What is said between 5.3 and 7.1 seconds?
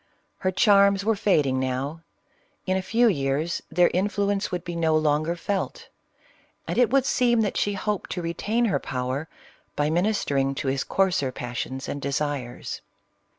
felt; and it would